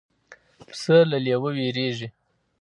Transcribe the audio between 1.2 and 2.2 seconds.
لېوه وېرېږي.